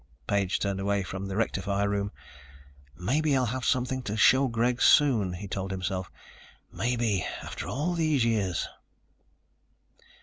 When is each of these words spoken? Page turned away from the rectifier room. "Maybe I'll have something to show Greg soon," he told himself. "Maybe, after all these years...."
Page 0.25 0.57
turned 0.57 0.79
away 0.79 1.03
from 1.03 1.27
the 1.27 1.35
rectifier 1.35 1.87
room. 1.87 2.11
"Maybe 2.97 3.37
I'll 3.37 3.45
have 3.45 3.63
something 3.63 4.01
to 4.01 4.17
show 4.17 4.47
Greg 4.47 4.81
soon," 4.81 5.33
he 5.33 5.47
told 5.47 5.69
himself. 5.69 6.11
"Maybe, 6.71 7.23
after 7.43 7.67
all 7.67 7.93
these 7.93 8.25
years...." 8.25 8.67